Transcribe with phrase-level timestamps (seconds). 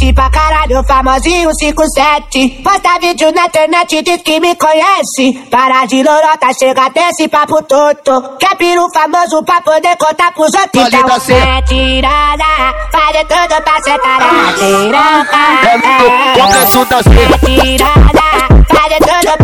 [0.00, 2.62] Mete pra caralho, famosinho 57.
[2.64, 5.46] Posta vídeo na internet, diz que me conhece.
[5.50, 8.38] Para de lorota, chega desse papo toto.
[8.38, 10.86] Quer piru famoso pra poder contar pros outros.
[10.86, 12.44] Então é tirada,
[12.90, 15.42] faz tudo pra sentar na piroca.
[15.68, 17.20] É no começo da cena.
[17.20, 18.28] É tirada,
[18.68, 19.39] faz tudo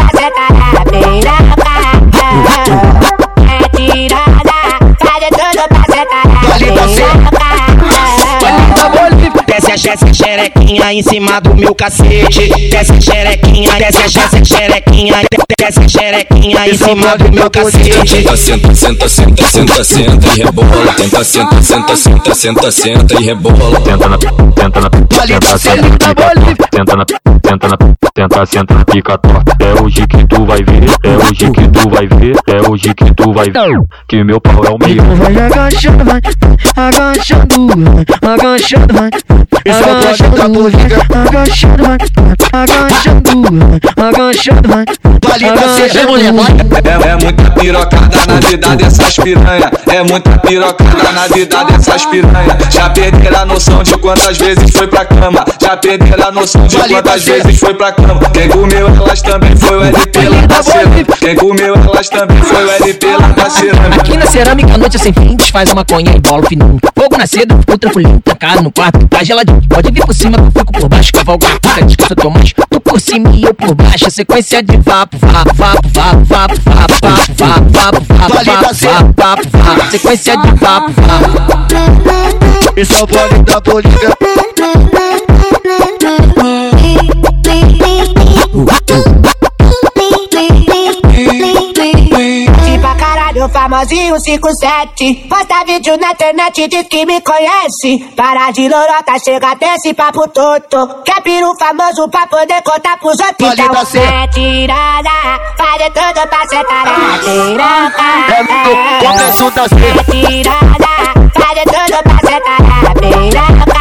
[9.67, 12.49] Desce a Jéssica xerequinha em cima do meu cacete.
[12.71, 15.15] Desce a xerequinha, desce a Jéssica xerequinha.
[15.59, 18.07] Desce xerequinha em cima do meu cacete.
[18.07, 20.93] Senta, senta, senta, senta, senta e rebola.
[20.97, 23.81] Tenta, senta, senta, senta, senta, senta e rebola.
[23.81, 25.99] Tenta na, tenta na, tenta, senta,
[26.71, 27.77] tenta na, tenta na,
[28.15, 29.57] tenta, senta, pica, torta.
[29.59, 33.15] É hoje que tu vai ver, é hoje que tu vai ver, é hoje que
[33.15, 33.81] tu vai ver.
[34.09, 35.03] Que meu pau é o meio.
[35.17, 36.21] Vai agachando, vai
[36.77, 37.67] agachando,
[38.23, 39.11] vai agachando, vai
[39.67, 40.89] Isso é o toque da agachando, polícia.
[41.09, 41.95] vai agachando, vai
[42.63, 43.23] agachando,
[43.97, 44.85] vai agachando, vai
[45.29, 46.33] Vale da seja mulher,
[46.85, 49.71] É, é muita pirocada na vida dessas piranha.
[49.93, 52.57] É muita pirocada na vida dessas piranha.
[52.71, 55.45] Já perderam a noção de quantas vezes foi pra cama.
[55.61, 58.21] Já perderam a noção de Vale quantas vezes foi pra cama.
[58.33, 61.17] Quem comeu elas também foi o LP lá da cerâmica.
[61.19, 63.96] Quem comeu elas também foi o LP lá da cerâmica.
[64.27, 66.81] Na cerâmica, noite é sem fim, desfaz a maconha e bola o fininho.
[66.99, 69.63] Fogo na seda, ficou tranquilinho, trancado no quarto, tá geladinho.
[69.69, 72.53] Pode vir por cima, eu fico por baixo, cavalgar puta, descansa mais.
[72.53, 76.55] Tu por cima e eu por baixo, a sequência de vapo, vapo, vapo, vapo, vapo,
[76.65, 82.81] vapo, vapo, vapo, vapo, vapo, vapo, vapo, vapo, vapo, sequência de vapo, vapo.
[82.81, 84.46] Isso é o toque da polícia.
[93.69, 95.27] Famosinho 57.
[95.29, 98.13] Posta vídeo na internet, diz que me conhece.
[98.15, 101.03] Para de lorota, chega desse papo toto.
[101.05, 103.53] Quer piru famoso pra poder contar pros outros.
[103.53, 104.15] Então certo.
[104.15, 105.11] é tirada,
[105.59, 108.09] faz tudo pra sentar na piroca.
[108.35, 109.87] É no começo da cena.
[109.87, 110.93] É tirada,
[111.35, 113.76] faz tudo pra sentar na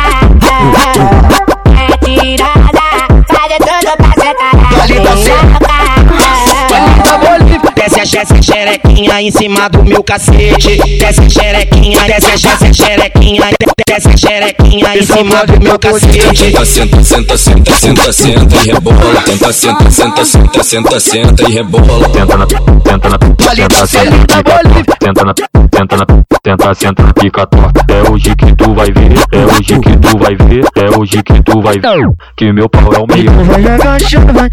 [8.11, 10.77] Desce xerequinha em cima do meu cacete.
[10.99, 13.49] Desce xerequinha, desce Jéssica xerequinha.
[13.88, 16.51] Desce xerequinha em cima do meu cacete.
[16.51, 19.21] Tenta, senta, senta, senta, senta, senta e rebola.
[19.21, 22.09] Tenta, senta, senta, senta, senta, senta e rebola.
[22.09, 25.33] Tenta na, tenta na, tenta, senta, tenta na,
[25.69, 26.05] tenta na,
[26.41, 27.85] tenta, senta, pica, torta.
[27.93, 31.43] É hoje que tu vai ver, é hoje que tu vai ver, é hoje que
[31.43, 32.09] tu vai ver.
[32.35, 33.31] Que meu pau é o meio.
[33.43, 34.49] vai agachando, vai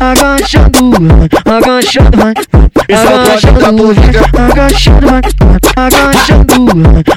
[0.00, 0.98] agachando,
[1.44, 2.32] vai agachando, vai
[2.88, 3.70] é agachando, vai
[4.50, 5.18] agachando, vai
[5.86, 6.48] agachando,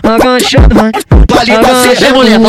[0.04, 0.92] vai agachando, vai
[1.34, 2.40] Vale da seja mulher,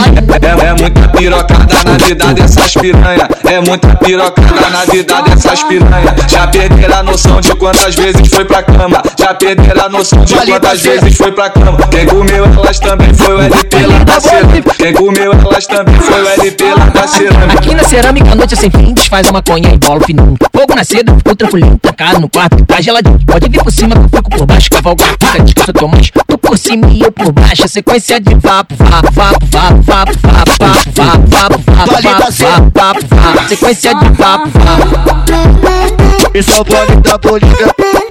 [0.43, 1.64] É, é muita pirocada
[1.99, 3.29] na vida dessas piranha.
[3.45, 6.15] É muita pirocada na vida dessas piranha.
[6.29, 9.03] Já perderam a noção de quantas vezes foi pra cama.
[9.19, 11.79] Já perderam a noção de quantas vezes foi pra cama.
[11.91, 14.75] Quem comeu elas também foi o LP lá da cerâmica.
[14.77, 17.59] Quem comeu elas também foi o LP lá da cerâmica.
[17.59, 20.37] Aqui na cerâmica, a noite é sem fim, desfaz a maconha e bola o fininho.
[20.53, 23.21] Fogo na seda, ficou tranquilinho, trancado no quarto, tá geladinho.
[23.27, 26.11] Pode vir por cima, que eu fico por baixo, cavalgar puta, descansa mais.
[26.11, 30.13] Tu por cima e eu por baixo, a sequência de vapo, vapo, vapo, vapo, vapo,
[30.23, 30.44] vapo,
[31.87, 34.49] Vale da sequência de papo.
[36.35, 38.04] Isso é o da polícia.